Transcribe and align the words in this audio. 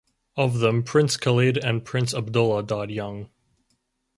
Of 0.35 0.57
them 0.57 0.81
Prince 0.81 1.15
Khalid 1.15 1.57
and 1.57 1.85
Prince 1.85 2.11
Abdullah 2.15 2.63
died 2.63 2.89
young. 2.89 3.29